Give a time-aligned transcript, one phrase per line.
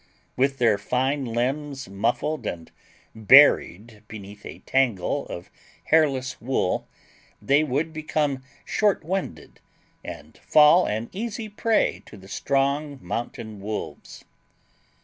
[0.35, 2.71] With their fine limbs muffled and
[3.13, 5.51] buried beneath a tangle of
[5.83, 6.87] hairless wool,
[7.39, 9.59] they would become short winded,
[10.03, 14.25] and fall an easy prey to the strong mountain wolves.